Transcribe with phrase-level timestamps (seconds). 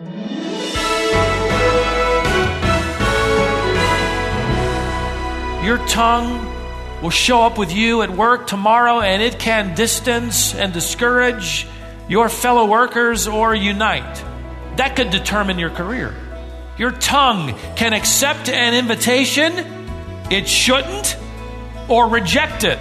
[0.00, 0.06] Your
[5.88, 11.66] tongue will show up with you at work tomorrow and it can distance and discourage
[12.08, 14.24] your fellow workers or unite.
[14.76, 16.14] That could determine your career.
[16.78, 19.52] Your tongue can accept an invitation,
[20.30, 21.16] it shouldn't,
[21.88, 22.78] or reject it,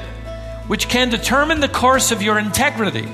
[0.68, 3.10] which can determine the course of your integrity.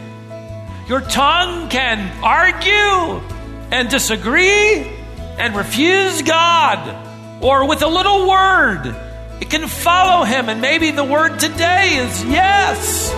[0.89, 3.32] Your tongue can argue
[3.73, 4.87] and disagree
[5.39, 8.95] and refuse God, or with a little word,
[9.41, 13.11] it can follow Him, and maybe the word today is yes.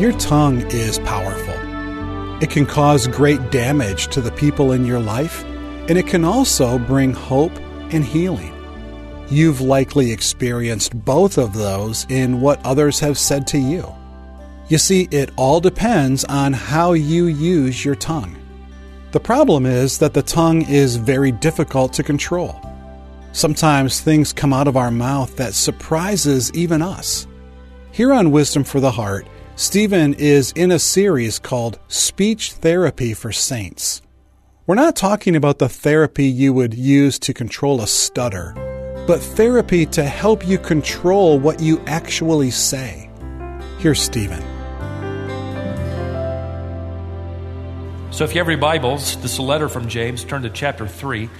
[0.00, 1.54] Your tongue is powerful.
[2.40, 5.42] It can cause great damage to the people in your life,
[5.88, 8.52] and it can also bring hope and healing.
[9.28, 13.92] You've likely experienced both of those in what others have said to you.
[14.68, 18.36] You see, it all depends on how you use your tongue.
[19.12, 22.60] The problem is that the tongue is very difficult to control.
[23.32, 27.26] Sometimes things come out of our mouth that surprises even us.
[27.92, 29.26] Here on Wisdom for the Heart,
[29.56, 34.02] Stephen is in a series called Speech Therapy for Saints.
[34.68, 38.52] We're not talking about the therapy you would use to control a stutter,
[39.06, 43.08] but therapy to help you control what you actually say.
[43.78, 44.42] Here's Stephen.
[48.10, 50.24] So, if you have your Bibles, this is a letter from James.
[50.24, 51.30] Turn to chapter 3.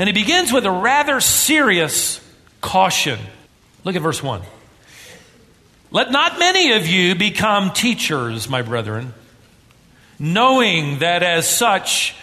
[0.00, 2.20] And he begins with a rather serious
[2.60, 3.20] caution.
[3.84, 4.42] Look at verse 1.
[5.92, 9.14] Let not many of you become teachers, my brethren,
[10.20, 12.14] knowing that as such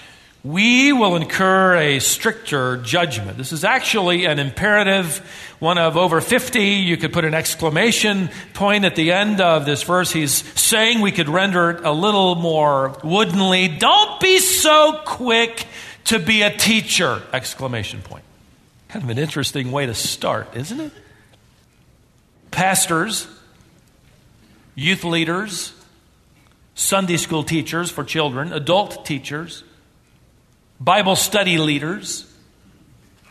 [0.43, 3.37] we will incur a stricter judgment.
[3.37, 5.17] This is actually an imperative,
[5.59, 6.59] one of over 50.
[6.61, 10.11] You could put an exclamation point at the end of this verse.
[10.11, 13.67] He's saying we could render it a little more woodenly.
[13.67, 15.65] Don't be so quick
[16.05, 17.21] to be a teacher!
[17.33, 18.23] Exclamation point.
[18.87, 20.93] Kind of an interesting way to start, isn't it?
[22.51, 23.27] Pastors,
[24.75, 25.73] youth leaders,
[26.77, 29.63] Sunday school teachers for children, adult teachers,
[30.79, 32.31] Bible study leaders,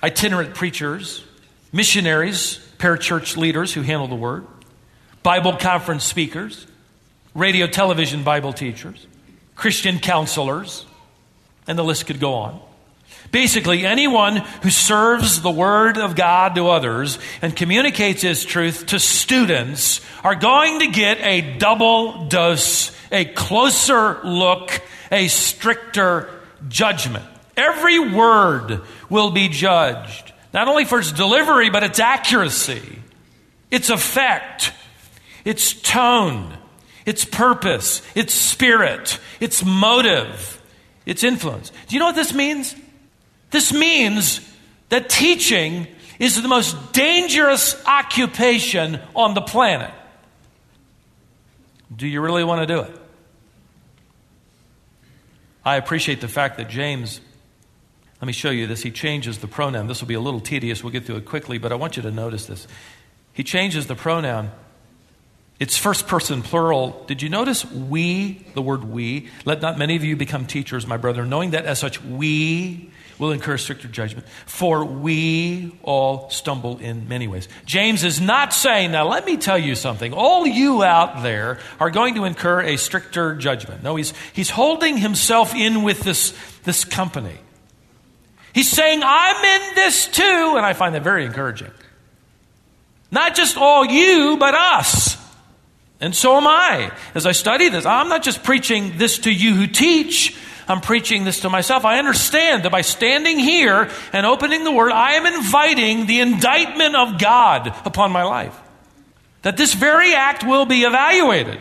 [0.02, 1.24] itinerant preachers,
[1.72, 4.44] missionaries, parachurch leaders who handle the word,
[5.22, 6.66] Bible conference speakers,
[7.36, 9.06] radio television Bible teachers,
[9.54, 10.84] Christian counselors,
[11.68, 12.60] and the list could go on.
[13.32, 18.98] Basically, anyone who serves the Word of God to others and communicates His truth to
[18.98, 26.30] students are going to get a double dose, a closer look, a stricter
[26.68, 27.24] judgment.
[27.56, 32.82] Every word will be judged, not only for its delivery, but its accuracy,
[33.70, 34.72] its effect,
[35.44, 36.56] its tone,
[37.06, 40.60] its purpose, its spirit, its motive,
[41.06, 41.70] its influence.
[41.88, 42.74] Do you know what this means?
[43.56, 44.42] This means
[44.90, 45.86] that teaching
[46.18, 49.90] is the most dangerous occupation on the planet.
[51.96, 53.00] Do you really want to do it?
[55.64, 57.22] I appreciate the fact that James,
[58.20, 59.86] let me show you this, he changes the pronoun.
[59.86, 62.02] This will be a little tedious, we'll get through it quickly, but I want you
[62.02, 62.68] to notice this.
[63.32, 64.50] He changes the pronoun.
[65.58, 67.04] It's first person plural.
[67.06, 69.28] Did you notice we, the word we?
[69.46, 73.32] Let not many of you become teachers, my brother, knowing that as such we will
[73.32, 74.28] incur stricter judgment.
[74.44, 77.48] For we all stumble in many ways.
[77.64, 80.12] James is not saying, now let me tell you something.
[80.12, 83.82] All you out there are going to incur a stricter judgment.
[83.82, 86.34] No, he's, he's holding himself in with this,
[86.64, 87.38] this company.
[88.52, 91.70] He's saying, I'm in this too, and I find that very encouraging.
[93.10, 95.16] Not just all you, but us.
[96.00, 96.92] And so am I.
[97.14, 100.36] As I study this, I'm not just preaching this to you who teach,
[100.68, 101.84] I'm preaching this to myself.
[101.84, 106.96] I understand that by standing here and opening the Word, I am inviting the indictment
[106.96, 108.58] of God upon my life.
[109.42, 111.60] That this very act will be evaluated.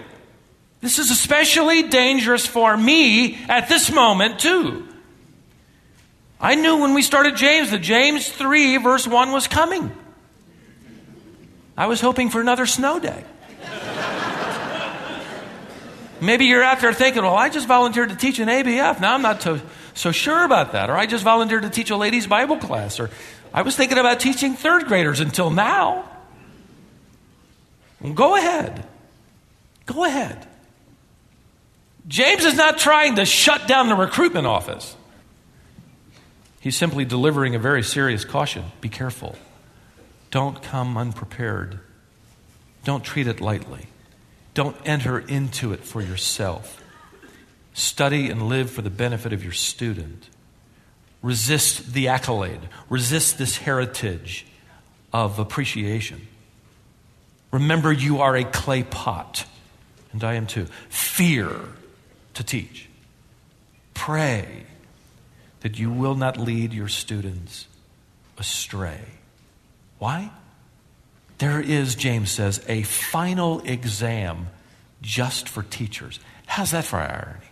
[0.81, 4.88] This is especially dangerous for me at this moment, too.
[6.39, 9.91] I knew when we started James that James 3, verse 1 was coming.
[11.77, 13.23] I was hoping for another snow day.
[16.21, 19.00] Maybe you're out there thinking, well, I just volunteered to teach an ABF.
[19.01, 19.62] Now I'm not so,
[19.94, 20.89] so sure about that.
[20.89, 23.00] Or I just volunteered to teach a ladies' Bible class.
[23.00, 23.09] Or
[23.53, 26.09] I was thinking about teaching third graders until now.
[28.01, 28.88] Well, go ahead.
[29.85, 30.47] Go ahead.
[32.07, 34.95] James is not trying to shut down the recruitment office.
[36.59, 38.65] He's simply delivering a very serious caution.
[38.81, 39.35] Be careful.
[40.31, 41.79] Don't come unprepared.
[42.83, 43.88] Don't treat it lightly.
[44.55, 46.81] Don't enter into it for yourself.
[47.73, 50.29] Study and live for the benefit of your student.
[51.21, 52.61] Resist the accolade.
[52.89, 54.47] Resist this heritage
[55.11, 56.27] of appreciation.
[57.51, 59.45] Remember, you are a clay pot,
[60.13, 60.67] and I am too.
[60.89, 61.51] Fear
[62.35, 62.87] to teach.
[63.93, 64.63] Pray
[65.61, 67.67] that you will not lead your students
[68.37, 69.01] astray.
[69.99, 70.31] Why?
[71.37, 74.47] There is, James says, a final exam
[75.01, 76.19] just for teachers.
[76.45, 77.45] How's that for irony?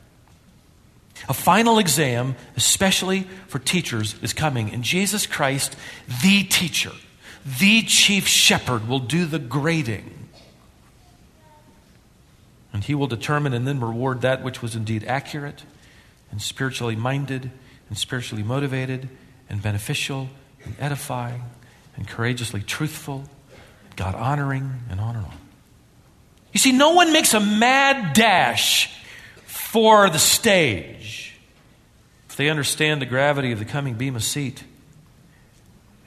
[1.30, 4.72] A final exam, especially for teachers, is coming.
[4.72, 5.76] And Jesus Christ,
[6.22, 6.92] the teacher,
[7.60, 10.30] the chief shepherd, will do the grading.
[12.74, 15.64] And he will determine and then reward that which was indeed accurate
[16.32, 17.52] and spiritually minded
[17.88, 19.08] and spiritually motivated
[19.50, 20.30] and beneficial
[20.66, 21.44] and edifying
[21.96, 23.26] and courageously truthful,
[23.96, 25.38] God honoring, and on and on.
[26.52, 28.90] You see, no one makes a mad dash
[29.46, 31.36] for the stage
[32.30, 34.64] if they understand the gravity of the coming Bema seat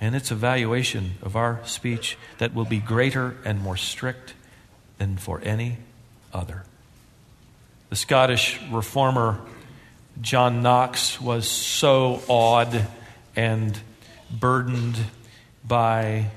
[0.00, 4.34] and its evaluation of our speech that will be greater and more strict
[4.98, 5.78] than for any
[6.32, 6.64] other.
[7.90, 9.40] The Scottish reformer
[10.20, 12.86] John Knox was so awed
[13.34, 13.78] and
[14.30, 14.96] burdened
[15.64, 16.30] by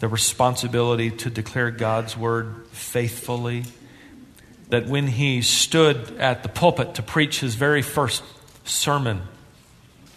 [0.00, 3.64] the responsibility to declare God's word faithfully
[4.68, 8.22] that when he stood at the pulpit to preach his very first
[8.64, 9.22] sermon,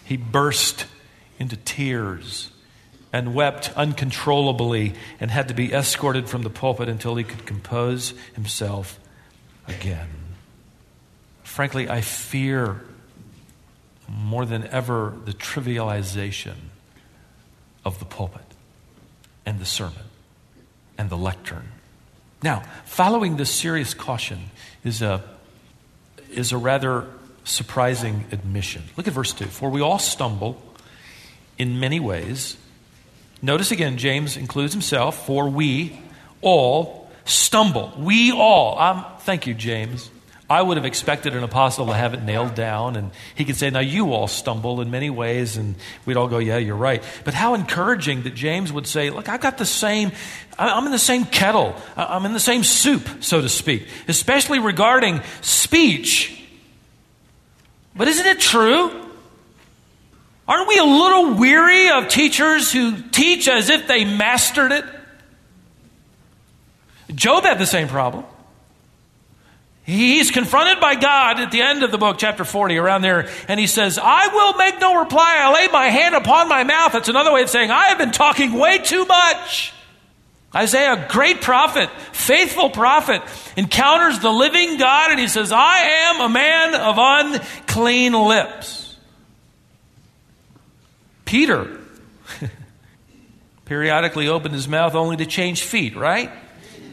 [0.03, 0.85] he burst
[1.38, 2.50] into tears
[3.13, 8.13] and wept uncontrollably and had to be escorted from the pulpit until he could compose
[8.33, 9.00] himself
[9.68, 10.09] again.
[11.44, 12.81] Frankly, I fear
[14.07, 16.56] more than ever the trivialization
[17.85, 18.47] of the pulpit
[19.48, 20.04] and the sermon
[20.98, 21.70] and the lectern.
[22.44, 24.52] Now, following this serious caution
[24.84, 25.24] is a,
[26.30, 27.08] is a rather
[27.46, 28.84] surprising admission.
[28.98, 29.46] Look at verse 2.
[29.46, 30.62] For we all stumble
[31.58, 32.58] in many ways.
[33.42, 35.98] Notice again, James includes himself, for we
[36.42, 37.94] all stumble.
[37.98, 38.78] We all.
[38.78, 40.12] Um, thank you, James.
[40.50, 43.70] I would have expected an apostle to have it nailed down, and he could say,
[43.70, 47.04] Now you all stumble in many ways, and we'd all go, Yeah, you're right.
[47.26, 50.14] But how encouraging that James would say, Look, I've got the same,
[50.58, 55.22] I'm in the same kettle, I'm in the same soup, so to speak, especially regarding
[55.42, 56.42] speech.
[57.94, 59.06] But isn't it true?
[60.48, 64.86] Aren't we a little weary of teachers who teach as if they mastered it?
[67.14, 68.24] Job had the same problem.
[69.88, 73.57] He's confronted by God at the end of the book, chapter 40, around there, and
[73.57, 75.38] he says, I will make no reply.
[75.39, 76.92] I lay my hand upon my mouth.
[76.92, 79.74] That's another way of saying, I have been talking way too much.
[80.54, 83.22] Isaiah, a great prophet, faithful prophet,
[83.56, 88.98] encounters the living God, and he says, I am a man of unclean lips.
[91.24, 91.80] Peter
[93.63, 96.30] periodically opened his mouth only to change feet, right?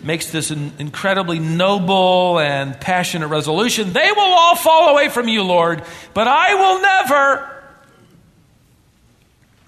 [0.05, 3.93] Makes this an incredibly noble and passionate resolution.
[3.93, 7.51] They will all fall away from you, Lord, but I will never.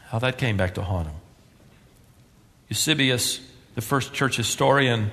[0.09, 1.17] How that came back to haunt him.
[2.69, 3.41] Eusebius,
[3.75, 5.11] the first church historian,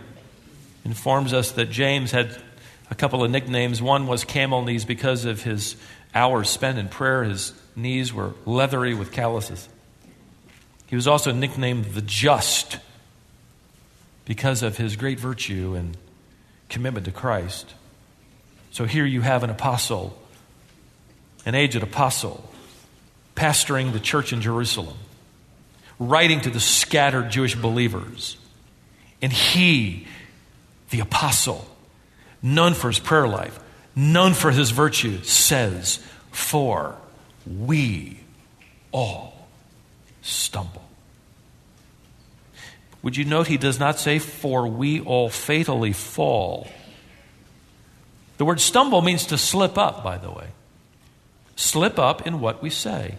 [0.85, 2.37] informs us that James had
[2.91, 3.81] a couple of nicknames.
[3.81, 5.75] One was camel knees because of his
[6.13, 7.23] hours spent in prayer.
[7.23, 9.67] His knees were leathery with calluses.
[10.87, 12.77] He was also nicknamed the just
[14.25, 15.97] because of his great virtue and
[16.69, 17.73] commitment to Christ.
[18.71, 20.17] So here you have an apostle,
[21.45, 22.49] an aged apostle,
[23.35, 24.97] pastoring the church in Jerusalem,
[25.99, 28.37] writing to the scattered Jewish believers.
[29.21, 30.07] And he,
[30.89, 31.65] the apostle,
[32.41, 33.59] known for his prayer life,
[33.95, 36.97] known for his virtue, says, For
[37.45, 38.19] we
[38.91, 39.47] all
[40.21, 40.83] stumble.
[43.03, 46.67] Would you note he does not say, For we all fatally fall?
[48.37, 50.47] The word stumble means to slip up, by the way.
[51.55, 53.17] Slip up in what we say.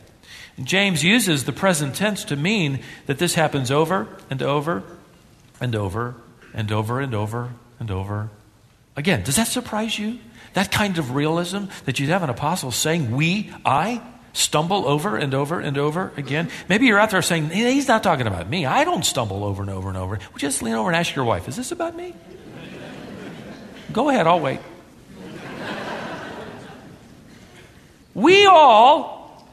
[0.63, 4.83] James uses the present tense to mean that this happens over and over
[5.61, 6.15] and over
[6.53, 8.31] and over and over and over
[8.97, 9.23] again.
[9.23, 10.19] Does that surprise you?
[10.55, 14.01] That kind of realism that you'd have an apostle saying, We, I?
[14.35, 16.51] Stumble over and over and over again?
[16.69, 18.67] Maybe you're out there saying, he's not talking about me.
[18.67, 20.17] I don't stumble over and over and over.
[20.17, 22.15] You just lean over and ask your wife, is this about me?
[23.93, 24.61] Go ahead, I'll wait.
[28.13, 29.49] We all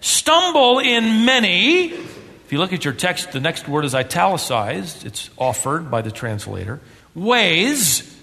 [0.00, 1.86] stumble in many.
[1.88, 5.04] If you look at your text, the next word is italicized.
[5.04, 6.80] It's offered by the translator.
[7.14, 8.14] Ways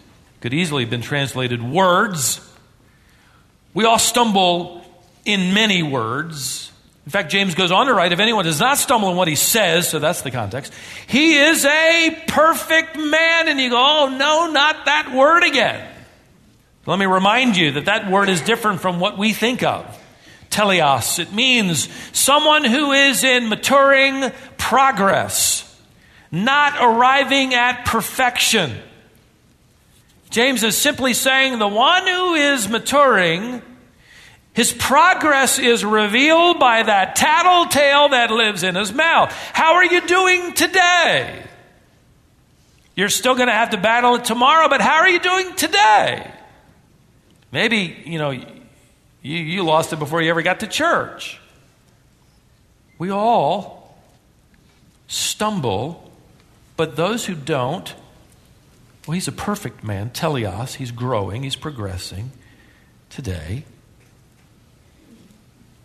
[0.41, 2.39] could easily have been translated words.
[3.73, 4.82] We all stumble
[5.25, 6.71] in many words.
[7.05, 9.35] In fact, James goes on to write if anyone does not stumble in what he
[9.35, 10.73] says, so that's the context,
[11.07, 13.49] he is a perfect man.
[13.49, 15.89] And you go, oh, no, not that word again.
[16.85, 19.99] Let me remind you that that word is different from what we think of.
[20.49, 21.19] Teleos.
[21.19, 25.69] It means someone who is in maturing progress,
[26.31, 28.77] not arriving at perfection.
[30.29, 33.61] James is simply saying the one who is maturing
[34.53, 39.31] his progress is revealed by that tattletale that lives in his mouth.
[39.31, 41.43] How are you doing today?
[42.95, 46.31] You're still going to have to battle it tomorrow, but how are you doing today?
[47.51, 48.45] Maybe, you know, you,
[49.23, 51.39] you lost it before you ever got to church.
[52.99, 53.97] We all
[55.07, 56.11] stumble,
[56.77, 57.91] but those who don't,
[59.07, 60.75] well, he's a perfect man, teleos.
[60.75, 62.31] He's growing, he's progressing
[63.09, 63.65] today.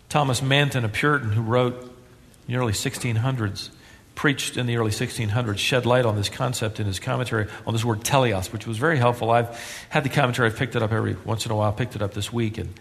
[0.09, 3.71] Thomas Manton, a Puritan who wrote in the early 1600s,
[4.15, 7.85] preached in the early 1600s, shed light on this concept in his commentary on this
[7.85, 9.31] word teleos, which was very helpful.
[9.31, 9.49] I've
[9.91, 12.15] had the commentary, I've picked it up every once in a while, picked it up
[12.15, 12.59] this week.
[12.59, 12.75] And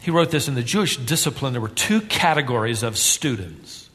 [0.00, 3.88] he wrote this in the Jewish discipline, there were two categories of students.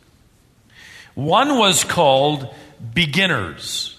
[1.13, 2.53] One was called
[2.93, 3.97] beginners.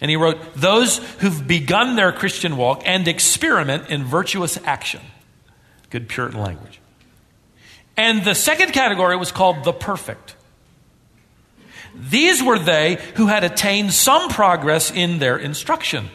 [0.00, 5.00] And he wrote, those who've begun their Christian walk and experiment in virtuous action.
[5.90, 6.80] Good Puritan language.
[7.98, 10.36] And the second category was called the perfect.
[11.96, 16.08] These were they who had attained some progress in their instruction.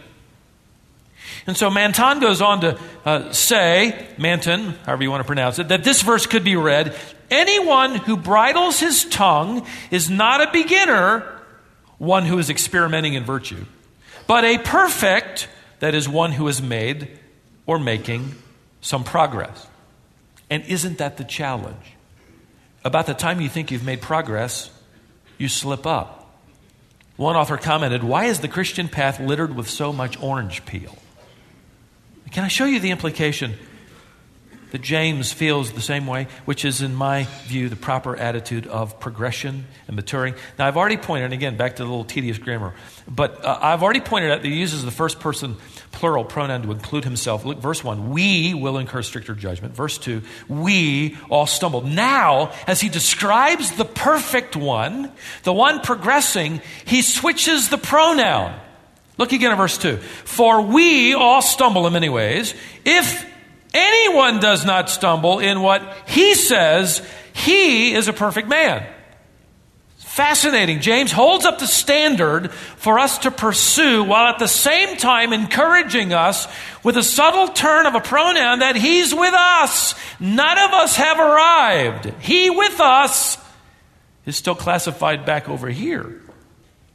[1.45, 5.67] And so Manton goes on to uh, say, Manton, however you want to pronounce it,
[5.67, 6.95] that this verse could be read
[7.29, 11.37] anyone who bridles his tongue is not a beginner,
[11.97, 13.65] one who is experimenting in virtue,
[14.25, 15.49] but a perfect,
[15.79, 17.09] that is, one who has made
[17.65, 18.35] or making
[18.79, 19.67] some progress.
[20.53, 21.95] And isn't that the challenge?
[22.85, 24.69] About the time you think you've made progress,
[25.39, 26.37] you slip up.
[27.15, 30.95] One author commented, Why is the Christian path littered with so much orange peel?
[32.29, 33.55] Can I show you the implication
[34.73, 38.99] that James feels the same way, which is, in my view, the proper attitude of
[38.99, 40.33] progression and maturing.
[40.57, 42.73] Now, I've already pointed, and again, back to the little tedious grammar,
[43.07, 45.57] but uh, I've already pointed out that he uses the first person
[45.91, 47.45] plural pronoun to include himself.
[47.45, 49.75] Look, verse 1, we will incur stricter judgment.
[49.75, 51.81] Verse 2, we all stumble.
[51.81, 55.11] Now, as he describes the perfect one,
[55.43, 58.59] the one progressing, he switches the pronoun.
[59.19, 59.97] Look again at verse 2.
[59.97, 62.55] For we all stumble in many ways.
[62.83, 63.32] If
[63.73, 68.87] anyone does not stumble in what he says, he is a perfect man.
[69.97, 70.79] Fascinating.
[70.79, 76.13] James holds up the standard for us to pursue while at the same time encouraging
[76.13, 76.47] us
[76.83, 79.95] with a subtle turn of a pronoun that he's with us.
[80.19, 82.13] None of us have arrived.
[82.21, 83.39] He with us
[84.27, 86.21] is still classified back over here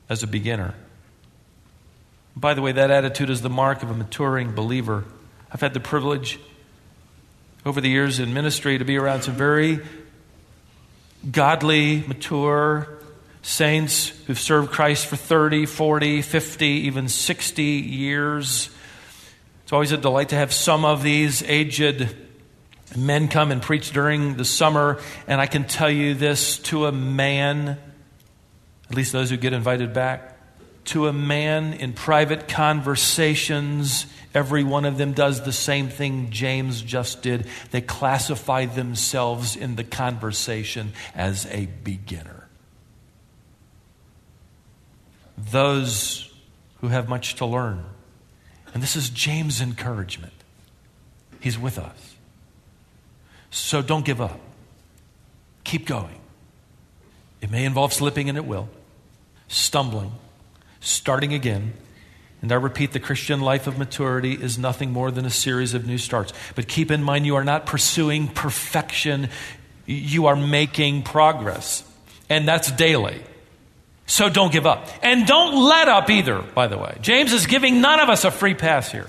[0.09, 0.75] as a beginner.
[2.37, 5.05] By the way, that attitude is the mark of a maturing believer.
[5.51, 6.39] I've had the privilege
[7.67, 9.81] over the years in ministry to be around some very
[11.31, 12.99] godly, mature
[13.43, 18.71] saints who've served Christ for 30, 40, 50, even 60 years.
[19.65, 22.15] It's always a delight to have some of these aged
[22.97, 25.01] men come and preach during the summer.
[25.27, 27.79] And I can tell you this to a man,
[28.89, 30.38] at least those who get invited back,
[30.89, 36.83] to a man in private conversations Every one of them does the same thing James
[36.83, 37.47] just did.
[37.71, 42.47] They classify themselves in the conversation as a beginner.
[45.37, 46.33] Those
[46.81, 47.85] who have much to learn.
[48.75, 50.35] And this is James' encouragement.
[51.41, 52.17] He's with us.
[53.51, 54.39] So don't give up.
[55.65, 56.21] Keep going.
[57.41, 58.69] It may involve slipping, and it will,
[59.49, 60.13] stumbling,
[60.81, 61.73] starting again
[62.41, 65.87] and I repeat, the Christian life of maturity is nothing more than a series of
[65.87, 66.33] new starts.
[66.55, 69.29] But keep in mind, you are not pursuing perfection,
[69.87, 71.85] you are making progress.
[72.29, 73.21] And that's daily.
[74.07, 74.89] So don't give up.
[75.03, 76.97] And don't let up either, by the way.
[77.01, 79.07] James is giving none of us a free pass here.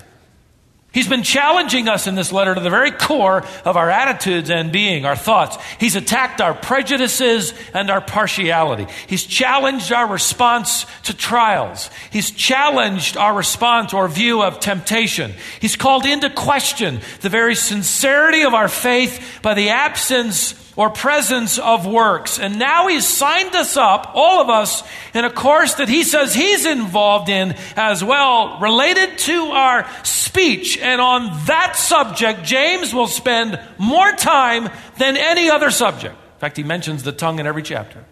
[0.92, 4.72] He's been challenging us in this letter to the very core of our attitudes and
[4.72, 5.56] being, our thoughts.
[5.78, 8.86] He's attacked our prejudices and our partiality.
[9.06, 11.90] He's challenged our response to trials.
[12.10, 15.32] He's challenged our response or view of temptation.
[15.60, 21.58] He's called into question the very sincerity of our faith by the absence or presence
[21.58, 22.38] of works.
[22.38, 24.82] And now he's signed us up, all of us,
[25.12, 30.78] in a course that he says he's involved in as well, related to our speech.
[30.78, 36.14] And on that subject, James will spend more time than any other subject.
[36.14, 38.02] In fact, he mentions the tongue in every chapter.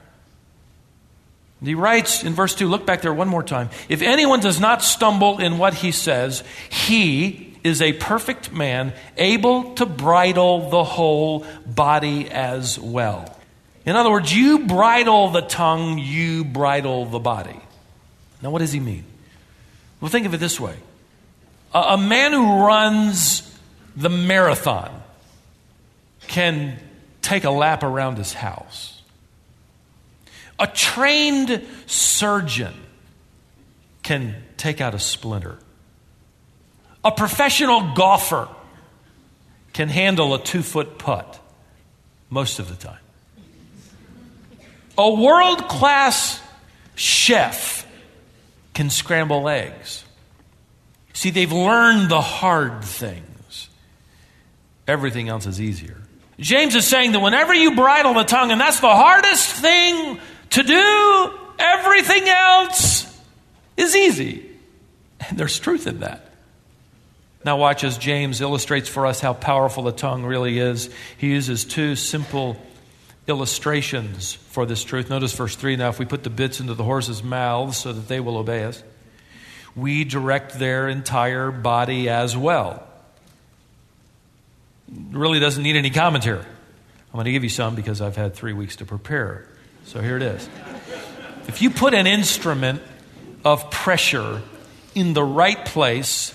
[1.64, 3.70] He writes in verse 2, look back there one more time.
[3.88, 9.74] If anyone does not stumble in what he says, he is a perfect man, able
[9.74, 13.36] to bridle the whole body as well.
[13.86, 17.60] In other words, you bridle the tongue, you bridle the body.
[18.42, 19.04] Now, what does he mean?
[20.00, 20.76] Well, think of it this way
[21.72, 23.56] a, a man who runs
[23.96, 25.02] the marathon
[26.26, 26.78] can
[27.22, 29.02] take a lap around his house.
[30.58, 32.74] A trained surgeon
[34.02, 35.58] can take out a splinter.
[37.04, 38.48] A professional golfer
[39.72, 41.38] can handle a two foot putt
[42.30, 42.98] most of the time.
[44.96, 46.40] A world class
[46.96, 47.86] chef
[48.74, 50.04] can scramble eggs.
[51.12, 53.68] See, they've learned the hard things,
[54.86, 55.96] everything else is easier.
[56.38, 60.62] James is saying that whenever you bridle the tongue, and that's the hardest thing to
[60.62, 63.06] do everything else
[63.76, 64.48] is easy.
[65.28, 66.27] And there's truth in that.
[67.44, 70.90] Now, watch as James illustrates for us how powerful the tongue really is.
[71.16, 72.56] He uses two simple
[73.28, 75.08] illustrations for this truth.
[75.10, 78.08] Notice verse 3 now, if we put the bits into the horses' mouths so that
[78.08, 78.82] they will obey us,
[79.76, 82.82] we direct their entire body as well.
[85.10, 86.40] Really doesn't need any commentary.
[86.40, 89.46] I'm going to give you some because I've had three weeks to prepare.
[89.84, 90.48] So here it is.
[91.46, 92.82] If you put an instrument
[93.44, 94.42] of pressure
[94.94, 96.34] in the right place,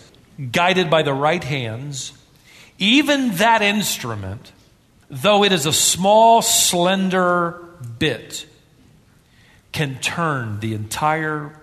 [0.52, 2.14] guided by the right hands,
[2.78, 4.52] even that instrument,
[5.10, 7.64] though it is a small, slender
[8.00, 8.46] bit,
[9.72, 11.60] can turn the entire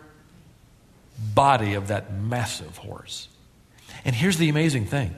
[1.35, 3.29] body of that massive horse.
[4.05, 5.15] And here's the amazing thing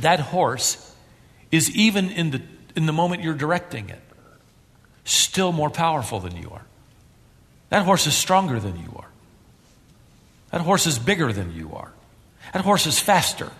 [0.00, 0.94] that horse
[1.50, 2.42] is even in the,
[2.74, 4.00] in the moment you're directing it
[5.04, 6.64] still more powerful than you are.
[7.70, 9.08] That horse is stronger than you are.
[10.50, 11.92] That horse is bigger than you are.
[12.52, 13.52] That horse is faster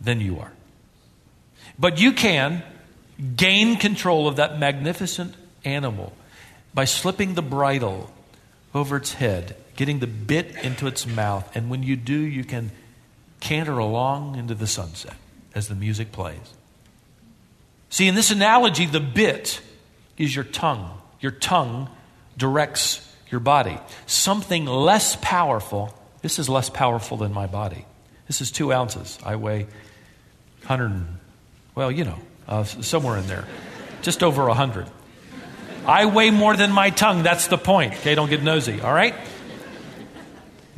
[0.00, 0.52] than you are.
[1.78, 2.62] But you can
[3.36, 6.12] gain control of that magnificent animal
[6.72, 8.10] by slipping the bridle
[8.74, 12.70] over its head, getting the bit into its mouth, and when you do, you can
[13.40, 15.14] canter along into the sunset
[15.54, 16.54] as the music plays.
[17.90, 19.60] See, in this analogy, the bit
[20.18, 20.98] is your tongue.
[21.20, 21.88] Your tongue
[22.36, 23.78] directs your body.
[24.06, 27.84] Something less powerful, this is less powerful than my body.
[28.26, 29.18] This is two ounces.
[29.22, 29.64] I weigh
[30.64, 31.04] 100,
[31.74, 33.44] well, you know, uh, somewhere in there,
[34.00, 34.88] just over 100.
[35.86, 37.22] I weigh more than my tongue.
[37.22, 37.92] That's the point.
[37.92, 39.14] Okay, don't get nosy, all right?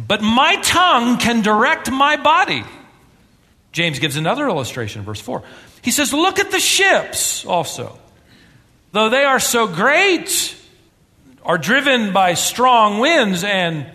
[0.05, 2.65] But my tongue can direct my body.
[3.71, 5.45] James gives another illustration, verse 4.
[5.83, 7.97] He says, Look at the ships also
[8.97, 10.57] though they are so great,
[11.45, 13.87] are driven by strong winds, and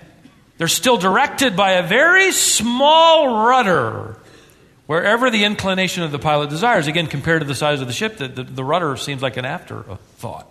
[0.62, 4.16] they're still directed by a very small rudder
[4.86, 6.86] wherever the inclination of the pilot desires.
[6.86, 9.46] Again, compared to the size of the ship, the, the, the rudder seems like an
[9.46, 10.48] afterthought.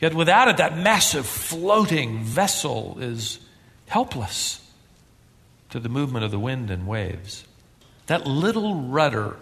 [0.00, 3.40] Yet without it, that massive floating vessel is
[3.88, 4.60] helpless
[5.70, 7.44] to the movement of the wind and waves.
[8.06, 9.34] That little rudder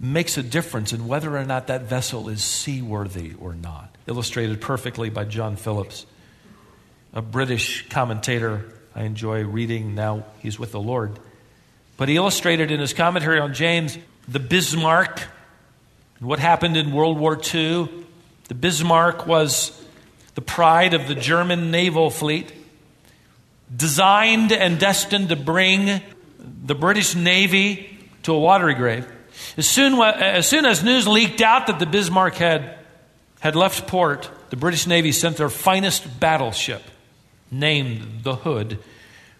[0.00, 3.94] makes a difference in whether or not that vessel is seaworthy or not.
[4.08, 6.04] Illustrated perfectly by John Phillips,
[7.16, 8.62] a British commentator
[8.94, 9.94] I enjoy reading.
[9.94, 11.18] Now he's with the Lord.
[11.96, 13.96] But he illustrated in his commentary on James
[14.28, 15.22] the Bismarck
[16.20, 17.88] what happened in World War II.
[18.48, 19.82] The Bismarck was
[20.34, 22.52] the pride of the German naval fleet,
[23.74, 26.02] designed and destined to bring
[26.38, 29.10] the British Navy to a watery grave.
[29.56, 32.76] As soon, as soon as news leaked out that the Bismarck had,
[33.40, 36.82] had left port, the British Navy sent their finest battleship,
[37.50, 38.78] named the Hood,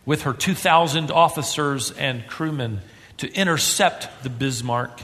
[0.05, 2.81] with her 2,000 officers and crewmen
[3.19, 5.03] to intercept the Bismarck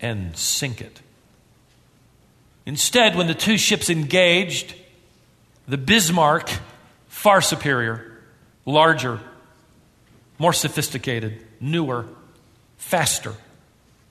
[0.00, 1.00] and sink it.
[2.66, 4.74] Instead, when the two ships engaged,
[5.66, 6.50] the Bismarck,
[7.08, 8.20] far superior,
[8.64, 9.20] larger,
[10.38, 12.06] more sophisticated, newer,
[12.76, 13.34] faster,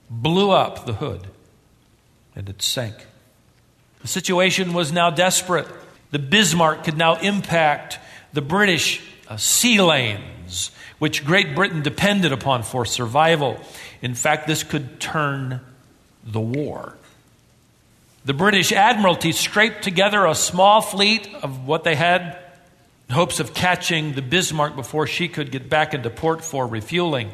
[0.08, 1.26] blew up the hood
[2.34, 2.94] and it sank.
[4.02, 5.66] The situation was now desperate.
[6.10, 7.98] The Bismarck could now impact
[8.32, 13.58] the British uh, sea lanes, which Great Britain depended upon for survival.
[14.02, 15.60] In fact, this could turn
[16.24, 16.96] the war.
[18.24, 22.38] The British Admiralty scraped together a small fleet of what they had
[23.08, 27.30] in hopes of catching the Bismarck before she could get back into port for refueling.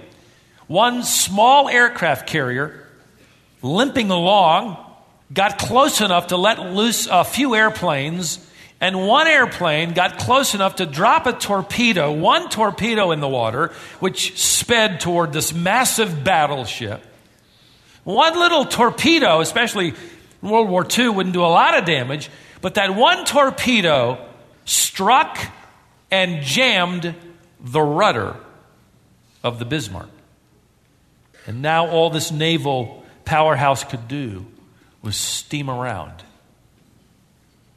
[0.68, 2.86] One small aircraft carrier,
[3.62, 4.78] limping along,
[5.32, 8.38] got close enough to let loose a few airplanes,
[8.80, 13.72] and one airplane got close enough to drop a torpedo, one torpedo in the water,
[14.00, 17.02] which sped toward this massive battleship.
[18.04, 19.88] One little torpedo, especially
[20.42, 24.24] in World War II, wouldn't do a lot of damage, but that one torpedo
[24.64, 25.38] struck
[26.10, 27.14] and jammed
[27.58, 28.36] the rudder
[29.42, 30.10] of the Bismarck.
[31.46, 34.46] And now all this naval powerhouse could do
[35.02, 36.24] was steam around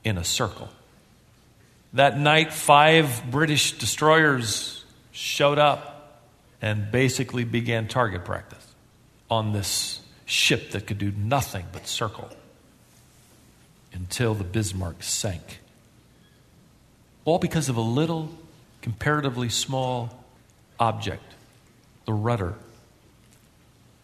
[0.04, 0.70] in a circle.
[1.94, 6.22] That night, five British destroyers showed up
[6.62, 8.66] and basically began target practice
[9.30, 12.30] on this ship that could do nothing but circle
[13.94, 15.60] until the Bismarck sank.
[17.26, 18.30] All because of a little,
[18.82, 20.24] comparatively small
[20.80, 21.24] object,
[22.06, 22.56] the rudder.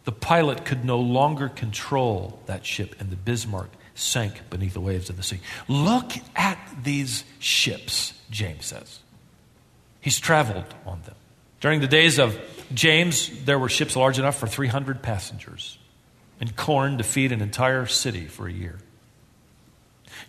[0.05, 5.09] The pilot could no longer control that ship, and the Bismarck sank beneath the waves
[5.09, 5.39] of the sea.
[5.67, 8.99] Look at these ships, James says.
[10.01, 11.15] He's traveled on them.
[11.61, 12.39] During the days of
[12.73, 15.79] James, there were ships large enough for 300 passengers
[16.39, 18.77] and corn to feed an entire city for a year.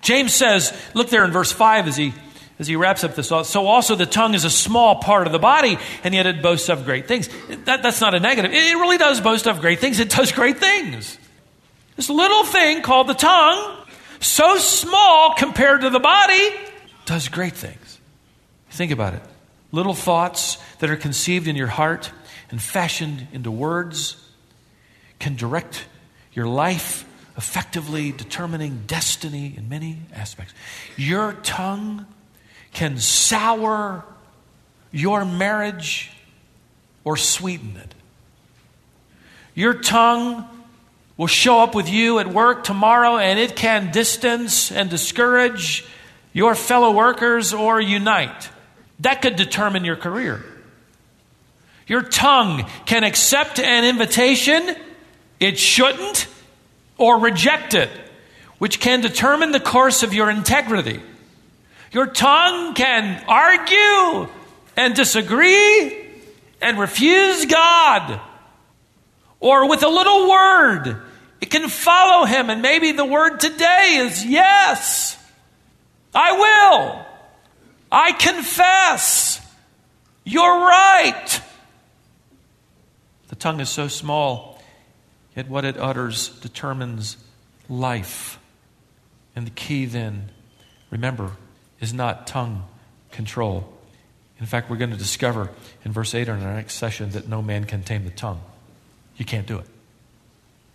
[0.00, 2.14] James says, look there in verse 5 as he,
[2.59, 3.29] as he wraps up this.
[3.29, 6.42] Thought so also the tongue is a small part of the body, and yet it
[6.42, 7.29] boasts of great things.
[7.64, 8.52] That, that's not a negative.
[8.52, 9.98] It really does boast of great things.
[10.00, 11.18] It does great things.
[11.96, 13.76] This little thing called the tongue,
[14.20, 16.50] so small compared to the body,
[17.06, 17.98] does great things.
[18.70, 19.22] Think about it.
[19.72, 22.12] Little thoughts that are conceived in your heart
[22.50, 24.16] and fashioned into words
[25.18, 25.87] can direct
[26.32, 27.04] your life
[27.37, 30.54] effectively determining destiny in many aspects.
[30.96, 32.06] Your tongue
[32.72, 34.04] can sour
[34.92, 36.12] your marriage
[37.04, 37.94] or sweeten it.
[39.54, 40.46] Your tongue
[41.16, 45.85] will show up with you at work tomorrow and it can distance and discourage
[46.33, 48.50] your fellow workers or unite.
[49.00, 50.44] That could determine your career.
[51.87, 54.76] Your tongue can accept an invitation,
[55.38, 56.26] it shouldn't,
[56.98, 57.90] or reject it,
[58.59, 61.00] which can determine the course of your integrity.
[61.92, 64.29] Your tongue can argue
[64.76, 66.07] and disagree
[66.61, 68.20] and refuse God.
[69.40, 71.03] Or with a little word,
[71.40, 75.18] it can follow him, and maybe the word today is yes,
[76.14, 77.07] I will.
[77.92, 79.40] I confess.
[80.25, 81.40] You're right.
[83.29, 84.57] The tongue is so small
[85.37, 87.18] Yet what it utters determines
[87.68, 88.40] life.
[89.37, 90.31] And the key then,
[90.90, 91.33] remember,
[91.79, 92.64] is not tongue
[93.12, 93.70] control.
[94.40, 95.51] In fact, we're going to discover
[95.85, 98.40] in verse 8 in our next session that no man can tame the tongue.
[99.16, 99.66] You can't do it.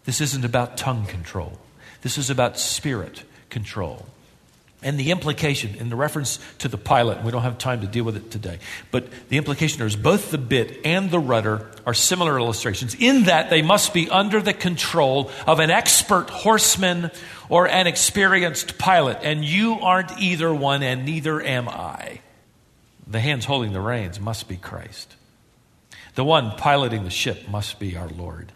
[0.05, 1.57] This isn't about tongue control,
[2.01, 4.05] this is about spirit control.
[4.83, 8.03] And the implication, in the reference to the pilot, we don't have time to deal
[8.03, 8.57] with it today,
[8.89, 13.51] but the implication is both the bit and the rudder are similar illustrations in that
[13.51, 17.11] they must be under the control of an expert horseman
[17.47, 19.19] or an experienced pilot.
[19.21, 22.21] And you aren't either one, and neither am I.
[23.05, 25.15] The hands holding the reins must be Christ.
[26.15, 28.51] The one piloting the ship must be our Lord.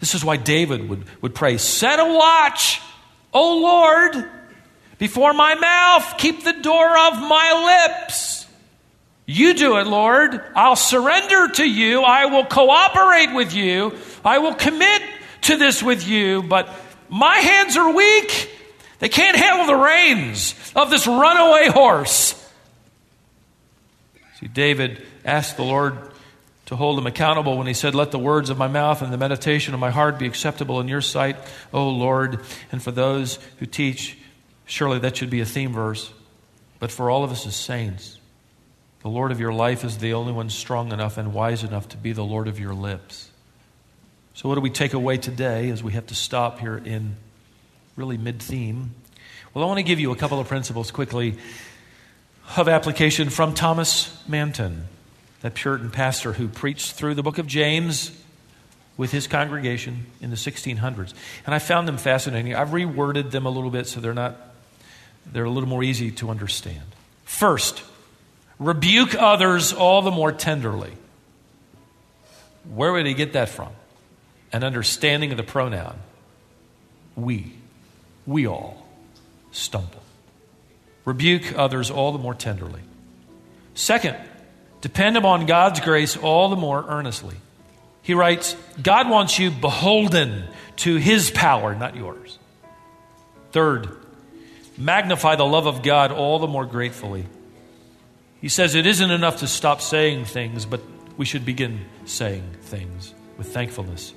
[0.00, 2.80] This is why David would, would pray, Set a watch
[3.34, 4.30] O Lord,
[4.98, 8.46] before my mouth, keep the door of my lips.
[9.26, 10.40] You do it, Lord.
[10.54, 12.02] I'll surrender to you.
[12.02, 13.96] I will cooperate with you.
[14.24, 15.02] I will commit
[15.42, 16.68] to this with you, but
[17.08, 18.50] my hands are weak.
[19.00, 22.40] They can't handle the reins of this runaway horse.
[24.38, 25.98] See, David asked the Lord
[26.66, 29.18] to hold him accountable when he said, Let the words of my mouth and the
[29.18, 31.36] meditation of my heart be acceptable in your sight,
[31.72, 32.40] O Lord.
[32.72, 34.16] And for those who teach,
[34.64, 36.12] surely that should be a theme verse.
[36.78, 38.18] But for all of us as saints,
[39.02, 41.96] the Lord of your life is the only one strong enough and wise enough to
[41.96, 43.30] be the Lord of your lips.
[44.32, 47.16] So, what do we take away today as we have to stop here in
[47.96, 48.94] really mid theme?
[49.52, 51.36] Well, I want to give you a couple of principles quickly
[52.56, 54.88] of application from Thomas Manton
[55.44, 58.10] that Puritan pastor who preached through the book of James
[58.96, 61.12] with his congregation in the 1600s.
[61.44, 62.54] And I found them fascinating.
[62.54, 64.36] I've reworded them a little bit so they're not
[65.30, 66.80] they're a little more easy to understand.
[67.26, 67.82] First,
[68.58, 70.92] rebuke others all the more tenderly.
[72.72, 73.72] Where would he get that from?
[74.50, 75.98] An understanding of the pronoun.
[77.16, 77.52] we,
[78.26, 78.86] we all
[79.52, 80.02] stumble.
[81.04, 82.80] Rebuke others all the more tenderly.
[83.74, 84.16] Second,
[84.84, 87.36] depend upon God's grace all the more earnestly.
[88.02, 90.44] He writes, God wants you beholden
[90.76, 92.38] to his power, not yours.
[93.52, 93.88] Third,
[94.76, 97.24] magnify the love of God all the more gratefully.
[98.42, 100.82] He says it isn't enough to stop saying things, but
[101.16, 104.12] we should begin saying things with thankfulness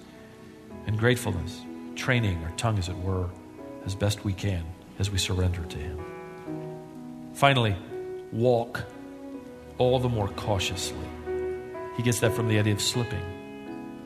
[0.85, 1.61] and gratefulness,
[1.95, 3.29] training our tongue, as it were,
[3.85, 4.65] as best we can
[4.99, 5.97] as we surrender to Him.
[7.35, 7.77] Finally,
[8.33, 8.83] walk
[9.77, 11.07] all the more cautiously.
[11.95, 13.21] He gets that from the idea of slipping.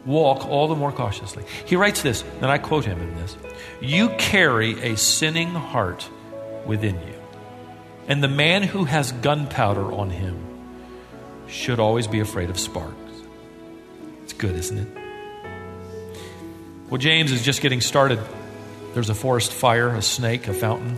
[0.06, 1.44] Walk all the more cautiously.
[1.66, 3.38] He writes this, and I quote him in this
[3.82, 6.10] You carry a sinning heart
[6.66, 7.16] within you,
[8.08, 10.38] and the man who has gunpowder on him
[11.48, 12.96] should always be afraid of sparks.
[14.24, 14.88] It's good, isn't it?
[16.90, 18.20] Well, James is just getting started.
[18.94, 20.98] There's a forest fire, a snake, a fountain,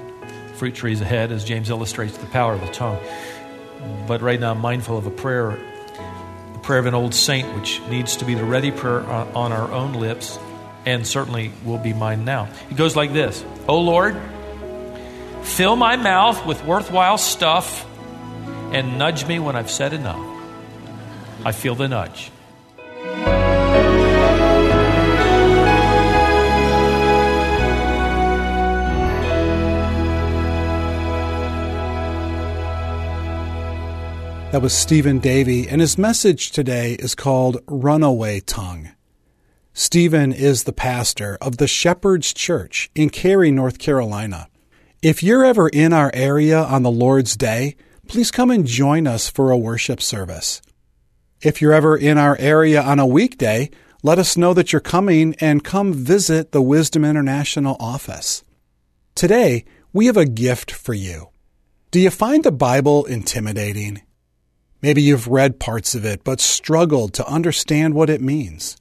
[0.55, 2.99] fruit trees ahead, as James illustrates the power of the tongue.
[4.07, 5.57] But right now, I'm mindful of a prayer,
[6.53, 9.71] the prayer of an old saint, which needs to be the ready prayer on our
[9.71, 10.37] own lips,
[10.85, 12.49] and certainly will be mine now.
[12.69, 14.17] It goes like this O Lord,
[15.43, 17.85] fill my mouth with worthwhile stuff
[18.73, 20.19] and nudge me when I've said enough.
[21.45, 22.31] I feel the nudge.
[34.53, 38.91] That was Stephen Davey, and his message today is called Runaway Tongue.
[39.73, 44.49] Stephen is the pastor of the Shepherd's Church in Cary, North Carolina.
[45.01, 47.75] If you're ever in our area on the Lord's Day,
[48.07, 50.61] please come and join us for a worship service.
[51.41, 53.71] If you're ever in our area on a weekday,
[54.03, 58.43] let us know that you're coming and come visit the Wisdom International office.
[59.15, 61.29] Today, we have a gift for you.
[61.89, 64.03] Do you find the Bible intimidating?
[64.83, 68.75] Maybe you've read parts of it but struggled to understand what it means.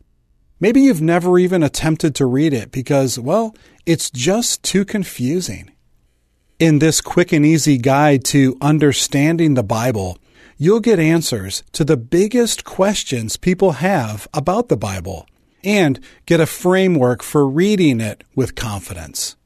[0.58, 3.54] Maybe you've never even attempted to read it because, well,
[3.86, 5.70] it's just too confusing.
[6.58, 10.18] In this quick and easy guide to understanding the Bible,
[10.56, 15.28] you'll get answers to the biggest questions people have about the Bible
[15.62, 19.36] and get a framework for reading it with confidence.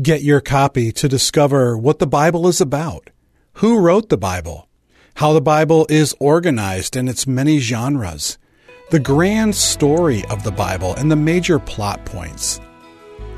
[0.00, 3.10] Get your copy to discover what the Bible is about,
[3.54, 4.66] who wrote the Bible,
[5.14, 8.38] how the Bible is organized in its many genres,
[8.90, 12.58] the grand story of the Bible, and the major plot points.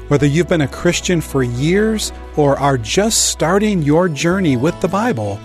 [0.08, 4.88] Whether you've been a Christian for years or are just starting your journey with the
[4.88, 5.40] Bible,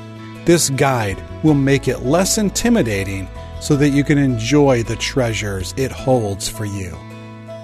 [0.45, 3.27] this guide will make it less intimidating
[3.59, 6.97] so that you can enjoy the treasures it holds for you.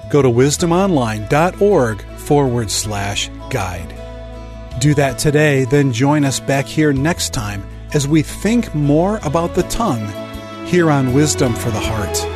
[0.09, 3.93] Go to wisdomonline.org forward slash guide.
[4.79, 9.53] Do that today, then join us back here next time as we think more about
[9.55, 10.07] the tongue
[10.65, 12.32] here on Wisdom for the Heart.